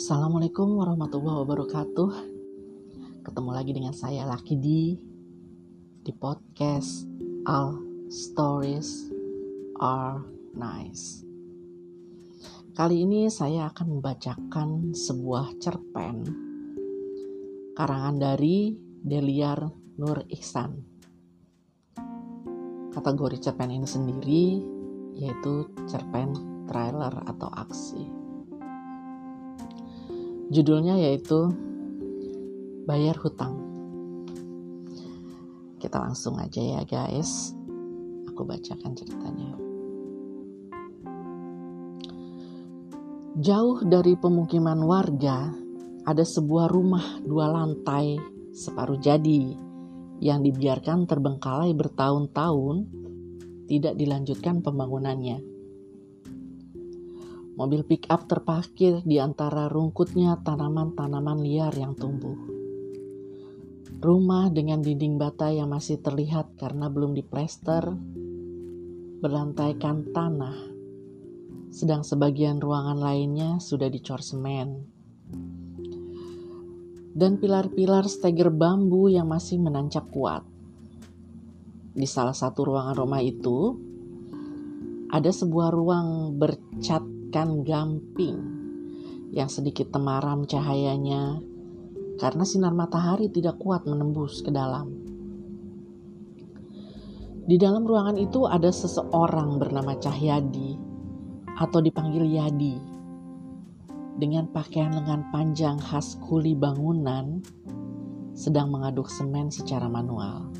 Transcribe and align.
Assalamualaikum 0.00 0.80
warahmatullahi 0.80 1.44
wabarakatuh. 1.44 2.10
Ketemu 3.20 3.50
lagi 3.52 3.72
dengan 3.76 3.92
saya 3.92 4.24
Laki 4.24 4.56
di 4.56 4.96
di 6.00 6.12
podcast 6.16 7.04
All 7.44 7.76
Stories 8.08 9.12
Are 9.76 10.24
Nice. 10.56 11.20
Kali 12.72 13.04
ini 13.04 13.28
saya 13.28 13.68
akan 13.68 14.00
membacakan 14.00 14.96
sebuah 14.96 15.60
cerpen 15.60 16.24
karangan 17.76 18.16
dari 18.16 18.72
Deliar 19.04 19.68
Nur 20.00 20.24
Ihsan. 20.32 20.80
Kategori 22.88 23.36
cerpen 23.36 23.68
ini 23.68 23.84
sendiri 23.84 24.44
yaitu 25.20 25.68
cerpen 25.84 26.64
trailer 26.64 27.12
atau 27.28 27.52
aksi. 27.52 28.19
Judulnya 30.50 30.98
yaitu 30.98 31.54
Bayar 32.82 33.14
Hutang. 33.22 33.54
Kita 35.78 36.02
langsung 36.02 36.42
aja 36.42 36.58
ya 36.58 36.82
guys. 36.82 37.54
Aku 38.26 38.42
bacakan 38.42 38.98
ceritanya. 38.98 39.54
Jauh 43.38 43.78
dari 43.86 44.18
pemukiman 44.18 44.82
warga, 44.82 45.54
ada 46.02 46.26
sebuah 46.26 46.66
rumah 46.66 47.22
dua 47.22 47.46
lantai 47.46 48.18
separuh 48.50 48.98
jadi 48.98 49.54
yang 50.18 50.42
dibiarkan 50.42 51.06
terbengkalai 51.06 51.78
bertahun-tahun 51.78 52.90
tidak 53.70 53.94
dilanjutkan 53.94 54.66
pembangunannya. 54.66 55.49
Mobil 57.58 57.82
pick-up 57.82 58.30
terparkir 58.30 59.02
di 59.02 59.18
antara 59.18 59.66
rungkutnya 59.66 60.38
tanaman-tanaman 60.46 61.42
liar 61.42 61.74
yang 61.74 61.98
tumbuh. 61.98 62.38
Rumah 64.00 64.48
dengan 64.54 64.80
dinding 64.80 65.18
bata 65.18 65.50
yang 65.50 65.68
masih 65.68 66.00
terlihat 66.00 66.56
karena 66.56 66.86
belum 66.88 67.12
diplester, 67.12 67.90
berlantaikan 69.20 70.08
tanah, 70.14 70.56
sedang 71.68 72.00
sebagian 72.06 72.62
ruangan 72.62 72.96
lainnya 72.96 73.60
sudah 73.60 73.92
dicor 73.92 74.24
semen. 74.24 74.88
Dan 77.10 77.36
pilar-pilar 77.36 78.06
steger 78.06 78.48
bambu 78.48 79.10
yang 79.10 79.28
masih 79.28 79.60
menancap 79.60 80.08
kuat. 80.08 80.46
Di 81.90 82.06
salah 82.06 82.32
satu 82.32 82.70
ruangan 82.70 82.96
rumah 82.96 83.20
itu, 83.20 83.76
ada 85.10 85.28
sebuah 85.28 85.74
ruang 85.74 86.38
bercat 86.38 87.02
ikan 87.30 87.62
gamping 87.62 88.42
yang 89.30 89.46
sedikit 89.46 89.94
temaram 89.94 90.42
cahayanya 90.50 91.38
karena 92.18 92.42
sinar 92.42 92.74
matahari 92.74 93.30
tidak 93.30 93.54
kuat 93.62 93.86
menembus 93.86 94.42
ke 94.42 94.50
dalam. 94.50 94.90
Di 97.46 97.54
dalam 97.54 97.86
ruangan 97.86 98.18
itu 98.18 98.50
ada 98.50 98.66
seseorang 98.66 99.62
bernama 99.62 99.94
Cahyadi 99.94 100.74
atau 101.54 101.78
dipanggil 101.78 102.26
Yadi 102.26 102.76
dengan 104.18 104.50
pakaian 104.50 104.90
lengan 104.90 105.30
panjang 105.30 105.78
khas 105.78 106.18
kuli 106.26 106.58
bangunan 106.58 107.46
sedang 108.34 108.74
mengaduk 108.74 109.06
semen 109.06 109.54
secara 109.54 109.86
manual. 109.86 110.50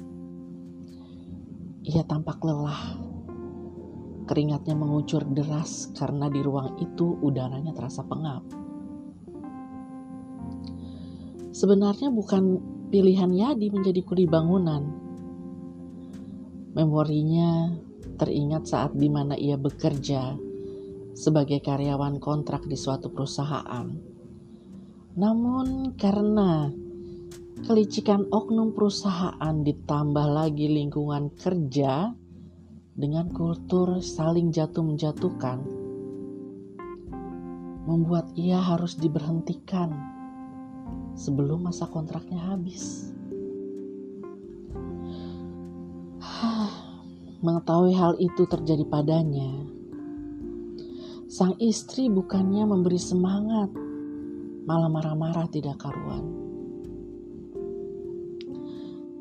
Ia 1.83 2.07
tampak 2.07 2.39
lelah 2.47 3.10
Keringatnya 4.31 4.79
mengucur 4.79 5.27
deras 5.27 5.91
karena 5.91 6.31
di 6.31 6.39
ruang 6.39 6.79
itu 6.79 7.19
udaranya 7.19 7.75
terasa 7.75 8.07
pengap. 8.07 8.47
Sebenarnya 11.51 12.15
bukan 12.15 12.63
pilihan 12.95 13.35
Yadi 13.35 13.75
menjadi 13.75 14.07
kuli 14.07 14.31
bangunan. 14.31 14.87
Memorinya 16.79 17.75
teringat 18.23 18.71
saat 18.71 18.95
di 18.95 19.11
mana 19.11 19.35
ia 19.35 19.59
bekerja 19.59 20.39
sebagai 21.11 21.59
karyawan 21.59 22.23
kontrak 22.23 22.71
di 22.71 22.79
suatu 22.79 23.11
perusahaan. 23.11 23.91
Namun 25.19 25.99
karena 25.99 26.71
kelicikan 27.67 28.31
oknum 28.31 28.79
perusahaan 28.79 29.59
ditambah 29.59 30.27
lagi 30.31 30.71
lingkungan 30.71 31.35
kerja 31.35 32.15
dengan 33.01 33.33
kultur 33.33 33.97
saling 34.05 34.53
jatuh 34.53 34.85
menjatuhkan, 34.85 35.65
membuat 37.89 38.29
ia 38.37 38.61
harus 38.61 38.93
diberhentikan 39.01 39.89
sebelum 41.17 41.65
masa 41.65 41.89
kontraknya 41.89 42.37
habis. 42.45 43.09
Mengetahui 47.41 47.97
hal 47.97 48.21
itu 48.21 48.45
terjadi 48.45 48.85
padanya, 48.85 49.49
sang 51.25 51.57
istri 51.57 52.13
bukannya 52.13 52.69
memberi 52.69 53.01
semangat, 53.01 53.73
malah 54.69 54.93
marah-marah 54.93 55.49
tidak 55.49 55.81
karuan. 55.81 56.37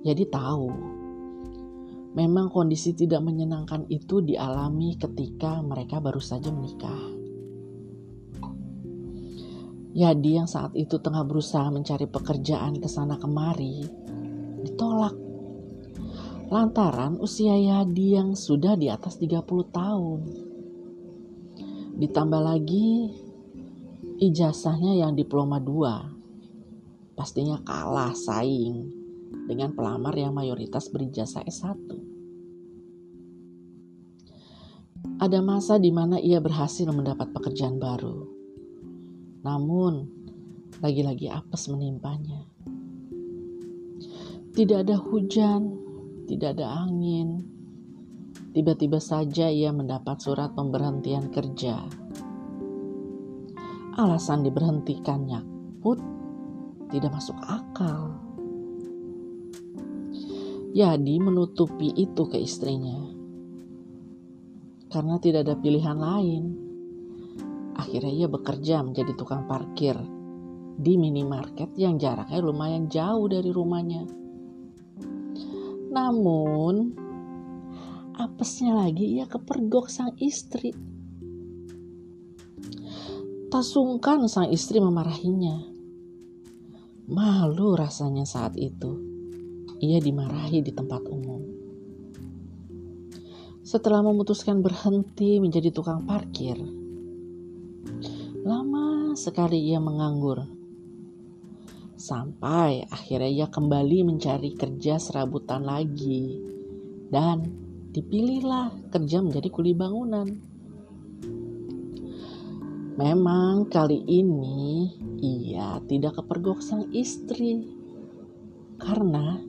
Jadi 0.04 0.28
tahu 0.28 0.99
Memang 2.10 2.50
kondisi 2.50 2.98
tidak 2.98 3.22
menyenangkan 3.22 3.86
itu 3.86 4.26
dialami 4.26 4.98
ketika 4.98 5.62
mereka 5.62 6.02
baru 6.02 6.18
saja 6.18 6.50
menikah. 6.50 7.22
Yadi 9.94 10.42
yang 10.42 10.50
saat 10.50 10.74
itu 10.74 10.98
tengah 10.98 11.22
berusaha 11.22 11.70
mencari 11.70 12.10
pekerjaan 12.10 12.82
ke 12.82 12.90
sana 12.90 13.22
kemari, 13.22 13.86
ditolak. 14.66 15.14
Lantaran 16.50 17.22
usia 17.22 17.54
Yadi 17.54 18.18
yang 18.18 18.34
sudah 18.34 18.74
di 18.74 18.90
atas 18.90 19.22
30 19.22 19.46
tahun. 19.70 20.20
Ditambah 21.94 22.42
lagi 22.42 23.14
ijazahnya 24.18 24.98
yang 24.98 25.14
diploma 25.14 25.62
2. 25.62 27.14
Pastinya 27.14 27.62
kalah 27.62 28.18
saing 28.18 28.99
dengan 29.50 29.74
pelamar 29.74 30.14
yang 30.14 30.34
mayoritas 30.34 30.90
berijazah 30.94 31.46
S1. 31.46 31.78
Ada 35.20 35.40
masa 35.44 35.80
di 35.80 35.92
mana 35.92 36.20
ia 36.20 36.40
berhasil 36.40 36.88
mendapat 36.92 37.32
pekerjaan 37.36 37.80
baru. 37.80 38.28
Namun, 39.44 40.08
lagi-lagi 40.80 41.28
apes 41.32 41.72
menimpanya. 41.72 42.44
Tidak 44.56 44.80
ada 44.84 45.00
hujan, 45.00 45.76
tidak 46.28 46.60
ada 46.60 46.88
angin. 46.88 47.48
Tiba-tiba 48.52 49.00
saja 49.00 49.48
ia 49.48 49.72
mendapat 49.72 50.20
surat 50.20 50.52
pemberhentian 50.54 51.32
kerja. 51.32 51.80
Alasan 54.00 54.48
diberhentikannya 54.48 55.42
pun 55.84 55.98
tidak 56.92 57.12
masuk 57.18 57.36
akal. 57.44 58.29
Yadi 60.70 61.18
menutupi 61.18 61.90
itu 61.98 62.30
ke 62.30 62.38
istrinya. 62.38 63.10
Karena 64.86 65.18
tidak 65.18 65.50
ada 65.50 65.58
pilihan 65.58 65.98
lain. 65.98 66.44
Akhirnya 67.74 68.14
ia 68.14 68.28
bekerja 68.30 68.86
menjadi 68.86 69.18
tukang 69.18 69.50
parkir 69.50 69.98
di 70.78 70.94
minimarket 70.94 71.74
yang 71.74 71.98
jaraknya 71.98 72.38
lumayan 72.38 72.86
jauh 72.86 73.26
dari 73.26 73.50
rumahnya. 73.50 74.06
Namun, 75.90 76.94
apesnya 78.14 78.78
lagi 78.78 79.18
ia 79.18 79.26
kepergok 79.26 79.90
sang 79.90 80.14
istri. 80.22 80.70
Tak 83.50 83.66
sungkan 83.66 84.30
sang 84.30 84.54
istri 84.54 84.78
memarahinya. 84.78 85.66
Malu 87.10 87.74
rasanya 87.74 88.22
saat 88.30 88.54
itu 88.54 89.09
ia 89.80 90.00
dimarahi 90.04 90.60
di 90.60 90.72
tempat 90.76 91.02
umum. 91.08 91.42
Setelah 93.64 94.04
memutuskan 94.04 94.60
berhenti 94.60 95.40
menjadi 95.40 95.72
tukang 95.72 96.04
parkir, 96.04 96.58
lama 98.44 99.16
sekali 99.16 99.72
ia 99.72 99.80
menganggur. 99.80 100.42
Sampai 102.00 102.88
akhirnya 102.88 103.28
ia 103.28 103.48
kembali 103.52 104.08
mencari 104.08 104.56
kerja 104.56 104.96
serabutan 104.98 105.68
lagi. 105.68 106.40
Dan 107.10 107.44
dipilihlah 107.92 108.90
kerja 108.94 109.20
menjadi 109.20 109.50
kuli 109.52 109.74
bangunan. 109.76 110.28
Memang 113.00 113.68
kali 113.72 114.02
ini 114.08 114.92
ia 115.20 115.80
tidak 115.88 116.20
kepergok 116.20 116.60
sang 116.60 116.88
istri 116.92 117.64
karena 118.80 119.40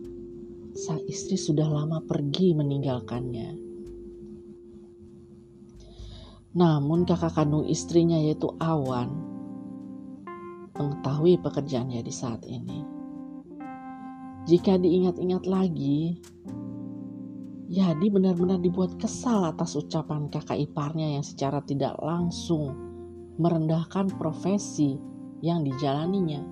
sang 0.75 1.03
istri 1.11 1.35
sudah 1.35 1.67
lama 1.67 2.03
pergi 2.05 2.55
meninggalkannya. 2.55 3.51
Namun 6.51 7.07
kakak 7.07 7.39
kandung 7.39 7.67
istrinya 7.67 8.19
yaitu 8.19 8.51
Awan 8.59 9.31
mengetahui 10.75 11.39
pekerjaannya 11.43 12.01
di 12.03 12.13
saat 12.15 12.43
ini. 12.49 12.83
Jika 14.49 14.81
diingat-ingat 14.81 15.45
lagi, 15.45 16.17
Yadi 17.71 18.11
benar-benar 18.11 18.59
dibuat 18.59 18.99
kesal 18.99 19.47
atas 19.47 19.79
ucapan 19.79 20.27
kakak 20.27 20.59
iparnya 20.59 21.15
yang 21.15 21.23
secara 21.23 21.63
tidak 21.63 21.95
langsung 22.03 22.75
merendahkan 23.39 24.11
profesi 24.19 24.99
yang 25.39 25.63
dijalaninya. 25.63 26.43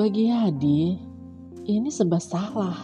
Bagi 0.00 0.30
Yadi, 0.32 1.07
ini 1.68 1.92
sebab 1.92 2.16
salah. 2.16 2.80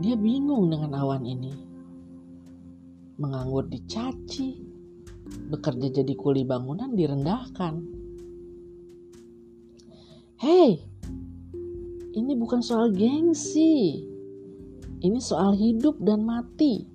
Dia 0.00 0.16
bingung 0.16 0.72
dengan 0.72 0.96
awan 0.96 1.28
ini. 1.28 1.52
Menganggur 3.20 3.68
dicaci, 3.68 4.56
bekerja 5.52 6.00
jadi 6.00 6.14
kuli 6.16 6.48
bangunan 6.48 6.96
direndahkan. 6.96 7.74
Hei, 10.38 10.80
ini 12.16 12.32
bukan 12.38 12.64
soal 12.64 12.94
gengsi. 12.96 14.00
Ini 14.98 15.18
soal 15.20 15.60
hidup 15.60 16.00
dan 16.00 16.24
mati. 16.24 16.88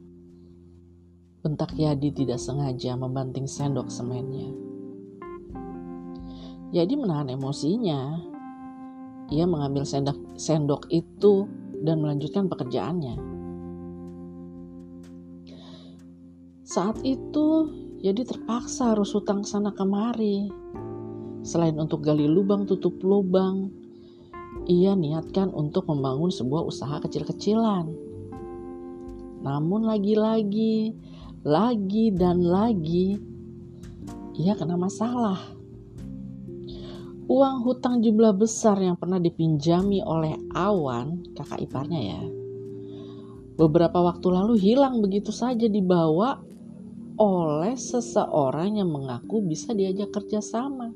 Bentak 1.44 1.76
Yadi 1.76 2.10
tidak 2.16 2.40
sengaja 2.40 2.96
membanting 2.98 3.46
sendok 3.46 3.92
semennya. 3.92 4.48
Yadi 6.72 6.96
menahan 6.98 7.36
emosinya. 7.36 8.33
Ia 9.34 9.50
mengambil 9.50 9.82
sendok, 9.82 10.38
sendok 10.38 10.94
itu 10.94 11.50
dan 11.82 12.06
melanjutkan 12.06 12.46
pekerjaannya. 12.46 13.18
Saat 16.62 17.02
itu, 17.02 17.70
Yadi 18.04 18.30
terpaksa 18.30 18.94
harus 18.94 19.16
hutang 19.16 19.42
sana 19.42 19.74
kemari. 19.74 20.54
Selain 21.42 21.74
untuk 21.82 22.06
gali 22.06 22.30
lubang 22.30 22.70
tutup 22.70 23.02
lubang, 23.02 23.74
ia 24.70 24.94
niatkan 24.94 25.50
untuk 25.50 25.90
membangun 25.90 26.30
sebuah 26.30 26.68
usaha 26.70 27.02
kecil-kecilan. 27.02 27.90
Namun 29.44 29.88
lagi-lagi, 29.88 30.94
lagi 31.44 32.12
dan 32.16 32.44
lagi, 32.44 33.18
ia 34.38 34.54
kena 34.56 34.80
masalah. 34.80 35.63
Uang 37.34 37.66
hutang 37.66 38.06
jumlah 38.06 38.38
besar 38.38 38.78
yang 38.78 38.94
pernah 38.94 39.18
dipinjami 39.18 40.06
oleh 40.06 40.38
Awan, 40.54 41.34
kakak 41.34 41.66
iparnya 41.66 42.02
ya, 42.14 42.22
beberapa 43.58 44.06
waktu 44.06 44.30
lalu 44.30 44.62
hilang 44.62 45.02
begitu 45.02 45.34
saja 45.34 45.66
dibawa 45.66 46.38
oleh 47.18 47.74
seseorang 47.74 48.78
yang 48.78 48.94
mengaku 48.94 49.42
bisa 49.42 49.74
diajak 49.74 50.14
kerjasama. 50.14 50.94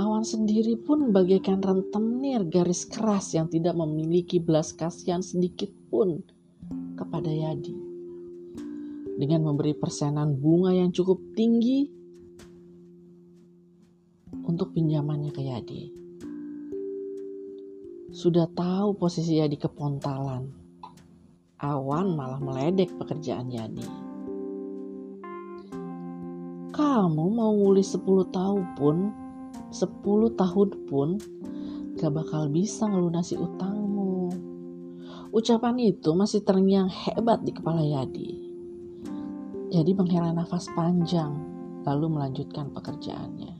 Awan 0.00 0.24
sendiri 0.24 0.80
pun 0.80 1.12
bagaikan 1.12 1.60
rentenir 1.60 2.48
garis 2.48 2.88
keras 2.88 3.36
yang 3.36 3.52
tidak 3.52 3.76
memiliki 3.76 4.40
belas 4.40 4.72
kasihan 4.72 5.20
sedikit 5.20 5.68
pun 5.92 6.24
kepada 6.96 7.28
Yadi. 7.28 7.85
Dengan 9.16 9.48
memberi 9.48 9.72
persenan 9.72 10.36
bunga 10.36 10.76
yang 10.76 10.92
cukup 10.92 11.32
tinggi 11.32 11.88
untuk 14.44 14.76
pinjamannya 14.76 15.32
ke 15.32 15.42
Yadi. 15.42 15.82
Sudah 18.12 18.48
tahu 18.48 18.96
posisi 18.96 19.40
Yadi 19.40 19.56
kepontalan. 19.58 20.48
Awan 21.60 22.12
malah 22.14 22.40
meledek 22.40 22.92
pekerjaan 23.00 23.48
Yadi. 23.48 23.88
Kamu 26.76 27.24
mau 27.32 27.56
nguli 27.56 27.80
10 27.80 28.04
tahun 28.28 28.64
pun 28.76 28.96
10 29.72 30.36
tahun 30.36 30.68
pun 30.86 31.08
gak 31.96 32.12
bakal 32.12 32.52
bisa 32.52 32.84
ngelunasi 32.84 33.40
utangmu. 33.40 34.28
Ucapan 35.32 35.80
itu 35.80 36.12
masih 36.12 36.44
terngiang 36.44 36.88
hebat 36.92 37.40
di 37.42 37.52
kepala 37.56 37.80
Yadi. 37.80 38.45
Jadi 39.66 39.92
menghela 39.98 40.30
nafas 40.30 40.70
panjang 40.70 41.34
lalu 41.82 42.06
melanjutkan 42.06 42.70
pekerjaannya. 42.70 43.54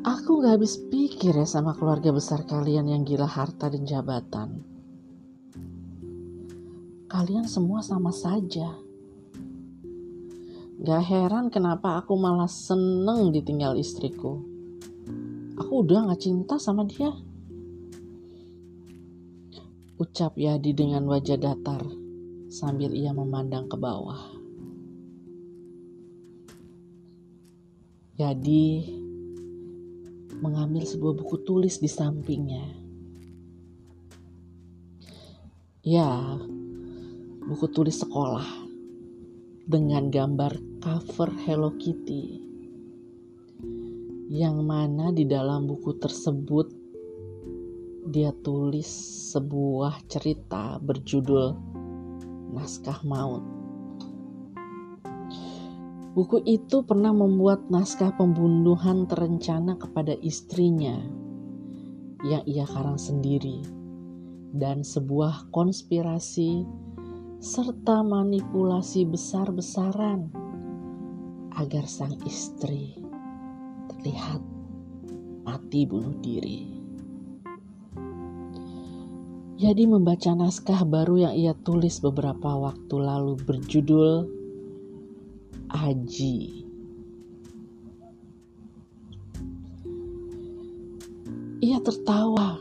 Aku 0.00 0.40
gak 0.40 0.56
habis 0.56 0.80
pikir 0.88 1.36
ya 1.36 1.44
sama 1.44 1.76
keluarga 1.76 2.08
besar 2.08 2.48
kalian 2.48 2.88
yang 2.88 3.04
gila 3.04 3.28
harta 3.28 3.68
dan 3.68 3.84
jabatan. 3.84 4.64
Kalian 7.10 7.44
semua 7.44 7.84
sama 7.84 8.14
saja 8.14 8.70
Gak 10.80 11.12
heran 11.12 11.52
kenapa 11.52 12.00
aku 12.00 12.16
malah 12.16 12.48
seneng 12.48 13.28
ditinggal 13.36 13.76
istriku. 13.76 14.40
Aku 15.60 15.84
udah 15.84 16.08
gak 16.08 16.24
cinta 16.24 16.56
sama 16.56 16.88
dia. 16.88 17.12
Ucap 20.00 20.40
Yadi 20.40 20.72
dengan 20.72 21.04
wajah 21.04 21.36
datar 21.36 21.99
sambil 22.50 22.90
ia 22.90 23.14
memandang 23.14 23.70
ke 23.70 23.78
bawah. 23.78 24.18
Yadi 28.18 28.90
mengambil 30.42 30.82
sebuah 30.82 31.14
buku 31.14 31.46
tulis 31.46 31.78
di 31.78 31.86
sampingnya. 31.86 32.66
Ya, 35.80 36.36
buku 37.46 37.70
tulis 37.70 38.02
sekolah 38.02 38.44
dengan 39.64 40.10
gambar 40.10 40.82
cover 40.82 41.30
Hello 41.46 41.72
Kitty 41.78 42.50
yang 44.30 44.62
mana 44.62 45.10
di 45.10 45.26
dalam 45.26 45.66
buku 45.66 45.98
tersebut 45.98 46.70
dia 48.10 48.34
tulis 48.42 48.86
sebuah 49.34 50.06
cerita 50.06 50.78
berjudul 50.78 51.69
Naskah 52.50 53.06
Maut. 53.06 53.42
Buku 56.10 56.42
itu 56.42 56.82
pernah 56.82 57.14
membuat 57.14 57.70
naskah 57.70 58.10
pembunuhan 58.18 59.06
terencana 59.06 59.78
kepada 59.78 60.18
istrinya 60.18 60.98
yang 62.26 62.42
ia 62.50 62.66
karang 62.66 62.98
sendiri 62.98 63.62
dan 64.50 64.82
sebuah 64.82 65.54
konspirasi 65.54 66.66
serta 67.38 68.02
manipulasi 68.02 69.06
besar-besaran 69.06 70.28
agar 71.54 71.86
sang 71.86 72.18
istri 72.26 72.98
terlihat 73.94 74.42
mati 75.46 75.86
bunuh 75.86 76.18
diri. 76.18 76.79
Jadi 79.60 79.84
membaca 79.84 80.32
naskah 80.32 80.88
baru 80.88 81.28
yang 81.28 81.34
ia 81.36 81.52
tulis 81.52 82.00
beberapa 82.00 82.56
waktu 82.56 82.96
lalu 82.96 83.36
berjudul 83.44 84.24
Aji. 85.68 86.64
Ia 91.60 91.76
tertawa 91.84 92.56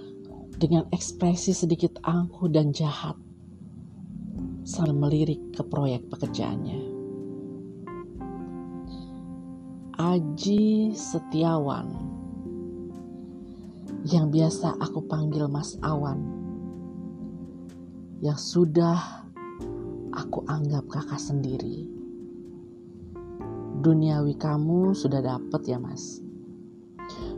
dengan 0.60 0.91
ekspresi 0.91 1.56
sedikit 1.56 2.03
angkuh 2.03 2.51
dan 2.51 2.75
jahat 2.75 3.15
sambil 4.68 5.08
melirik 5.08 5.39
ke 5.56 5.63
proyek 5.63 6.03
pekerjaannya. 6.12 6.84
Aji 9.96 10.91
Setiawan 10.91 11.88
yang 14.03 14.27
biasa 14.27 14.75
aku 14.84 15.00
panggil 15.08 15.48
Mas 15.48 15.79
Awan 15.79 16.38
yang 18.19 18.35
sudah 18.35 19.23
aku 20.11 20.43
anggap 20.47 20.88
kakak 20.91 21.19
sendiri. 21.19 21.88
Duniawi 23.79 24.35
kamu 24.35 24.91
sudah 24.91 25.23
dapet 25.23 25.71
ya 25.71 25.79
mas. 25.79 26.19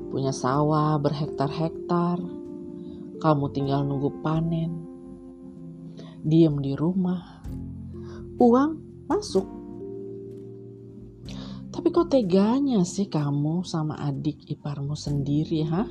Punya 0.10 0.34
sawah 0.34 0.98
berhektar-hektar, 0.98 2.18
kamu 3.22 3.46
tinggal 3.54 3.86
nunggu 3.86 4.10
panen 4.26 4.92
diem 6.22 6.58
di 6.62 6.78
rumah, 6.78 7.42
uang 8.38 8.72
masuk. 9.10 9.48
Tapi 11.72 11.88
kok 11.90 12.14
teganya 12.14 12.84
sih 12.86 13.10
kamu 13.10 13.66
sama 13.66 13.98
adik 13.98 14.46
iparmu 14.46 14.94
sendiri, 14.94 15.66
ha? 15.66 15.88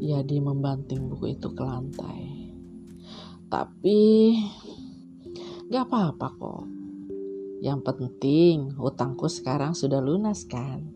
Ya 0.00 0.22
dia 0.22 0.40
membanting 0.40 1.10
buku 1.10 1.34
itu 1.34 1.48
ke 1.50 1.62
lantai. 1.64 2.29
Tapi 3.50 4.38
gak 5.66 5.90
apa-apa 5.90 6.26
kok. 6.38 6.64
Yang 7.58 7.80
penting 7.82 8.78
hutangku 8.78 9.26
sekarang 9.26 9.74
sudah 9.74 9.98
lunas 9.98 10.46
kan? 10.46 10.86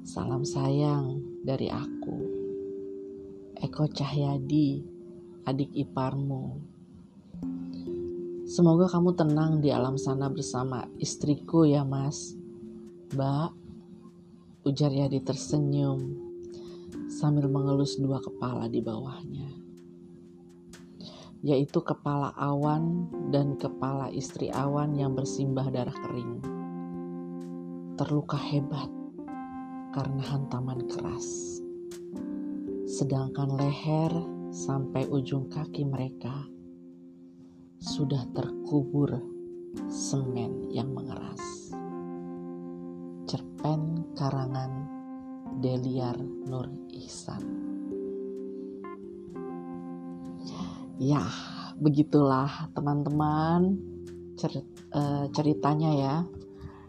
Salam 0.00 0.48
sayang 0.48 1.20
dari 1.44 1.68
aku. 1.68 2.18
Eko 3.60 3.84
Cahyadi 3.92 4.80
adik 5.44 5.76
iparmu. 5.76 6.56
Semoga 8.48 8.88
kamu 8.88 9.12
tenang 9.12 9.60
di 9.60 9.68
alam 9.68 10.00
sana 10.00 10.32
bersama 10.32 10.88
istriku 10.96 11.68
ya 11.68 11.84
mas. 11.84 12.32
Mbak, 13.12 13.52
ujar 14.64 14.88
Yadi 14.88 15.20
tersenyum 15.20 16.16
sambil 17.12 17.44
mengelus 17.52 18.00
dua 18.00 18.24
kepala 18.24 18.72
di 18.72 18.80
bawahnya. 18.80 19.67
Yaitu 21.42 21.78
kepala 21.86 22.34
awan 22.34 23.06
dan 23.30 23.54
kepala 23.54 24.10
istri 24.10 24.50
awan 24.50 24.98
yang 24.98 25.14
bersimbah 25.14 25.70
darah 25.70 25.94
kering. 25.94 26.42
Terluka 27.94 28.38
hebat 28.38 28.90
karena 29.94 30.22
hantaman 30.22 30.86
keras. 30.90 31.58
Sedangkan 32.88 33.54
leher 33.54 34.10
sampai 34.50 35.06
ujung 35.06 35.46
kaki 35.46 35.86
mereka 35.86 36.34
sudah 37.78 38.26
terkubur 38.34 39.22
semen 39.86 40.66
yang 40.74 40.90
mengeras. 40.90 41.70
Cerpen 43.28 44.14
karangan 44.18 44.88
Deliar 45.62 46.18
Nur 46.46 46.70
Ihsan. 46.90 47.77
Ya, 50.98 51.22
begitulah 51.78 52.74
teman-teman 52.74 53.78
cer 54.34 54.50
uh, 54.90 55.30
ceritanya 55.30 55.90
ya. 55.94 56.14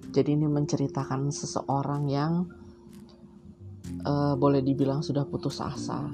Jadi 0.09 0.33
ini 0.33 0.49
menceritakan 0.49 1.29
seseorang 1.29 2.09
yang 2.09 2.49
uh, 4.01 4.33
boleh 4.33 4.65
dibilang 4.65 5.05
sudah 5.05 5.29
putus 5.29 5.61
asa. 5.61 6.09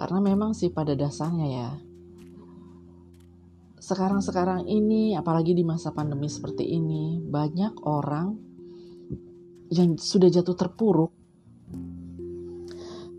Karena 0.00 0.18
memang 0.24 0.56
sih 0.56 0.72
pada 0.72 0.96
dasarnya 0.96 1.46
ya, 1.52 1.70
sekarang-sekarang 3.76 4.64
ini, 4.64 5.12
apalagi 5.12 5.52
di 5.52 5.68
masa 5.68 5.92
pandemi 5.92 6.32
seperti 6.32 6.64
ini, 6.64 7.20
banyak 7.20 7.84
orang 7.84 8.32
yang 9.68 10.00
sudah 10.00 10.32
jatuh 10.32 10.56
terpuruk, 10.56 11.12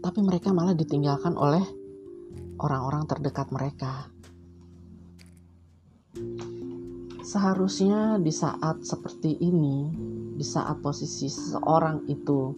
tapi 0.02 0.20
mereka 0.26 0.50
malah 0.50 0.74
ditinggalkan 0.74 1.38
oleh 1.38 1.83
orang-orang 2.64 3.04
terdekat 3.04 3.52
mereka. 3.52 4.08
Seharusnya 7.24 8.16
di 8.24 8.32
saat 8.32 8.88
seperti 8.88 9.36
ini, 9.44 9.92
di 10.40 10.46
saat 10.48 10.80
posisi 10.80 11.28
seseorang 11.28 12.08
itu 12.08 12.56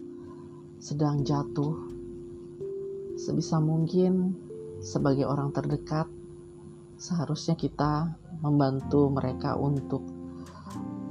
sedang 0.78 1.26
jatuh, 1.26 1.74
sebisa 3.18 3.58
mungkin 3.58 4.36
sebagai 4.78 5.26
orang 5.26 5.50
terdekat 5.50 6.06
seharusnya 6.96 7.56
kita 7.56 8.16
membantu 8.40 9.08
mereka 9.12 9.56
untuk 9.56 10.04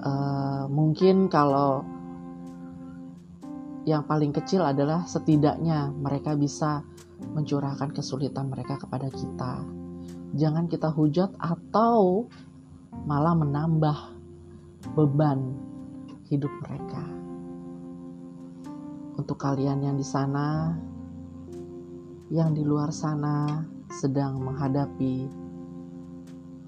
uh, 0.02 0.66
mungkin 0.70 1.30
kalau 1.30 1.86
yang 3.86 4.02
paling 4.06 4.34
kecil 4.34 4.66
adalah 4.66 5.06
setidaknya 5.06 5.94
mereka 5.94 6.34
bisa 6.34 6.82
mencurahkan 7.34 7.92
kesulitan 7.96 8.52
mereka 8.52 8.80
kepada 8.80 9.08
kita. 9.12 9.64
Jangan 10.36 10.68
kita 10.68 10.92
hujat 10.92 11.32
atau 11.40 12.28
malah 13.08 13.36
menambah 13.36 13.98
beban 14.96 15.56
hidup 16.28 16.52
mereka. 16.66 17.04
Untuk 19.16 19.40
kalian 19.40 19.80
yang 19.80 19.96
di 19.96 20.04
sana, 20.04 20.76
yang 22.34 22.52
di 22.52 22.68
luar 22.68 22.92
sana 22.92 23.64
sedang 23.88 24.44
menghadapi 24.44 25.30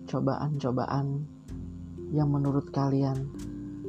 cobaan-cobaan 0.07 1.27
yang 2.15 2.31
menurut 2.31 2.71
kalian 2.71 3.27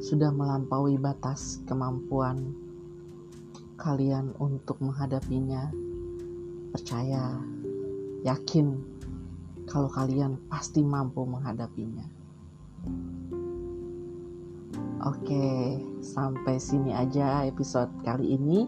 sudah 0.03 0.35
melampaui 0.35 0.99
batas 0.99 1.63
kemampuan 1.71 2.55
kalian 3.79 4.35
untuk 4.43 4.83
menghadapinya. 4.83 5.71
Percaya, 6.73 7.41
yakin 8.25 8.79
kalau 9.69 9.93
kalian 9.93 10.41
pasti 10.49 10.81
mampu 10.81 11.29
menghadapinya. 11.29 12.05
Oke, 15.07 15.79
sampai 16.03 16.59
sini 16.59 16.91
aja 16.91 17.47
episode 17.47 17.93
kali 18.03 18.35
ini. 18.35 18.67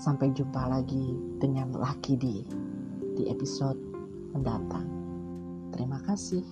Sampai 0.00 0.32
jumpa 0.32 0.66
lagi 0.72 1.14
dengan 1.36 1.76
Laki 1.76 2.16
di 2.16 2.42
di 3.14 3.28
episode 3.28 3.76
mendatang. 4.32 4.88
Terima 5.70 6.00
kasih. 6.02 6.42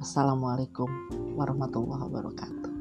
Assalamualaikum 0.00 0.88
warahmatullahi 1.36 2.08
wabarakatuh. 2.08 2.72